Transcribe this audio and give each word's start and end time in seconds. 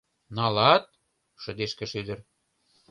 —Налат?!— 0.37 0.83
шыдешкыш 1.41 1.91
ӱдыр. 1.99 2.19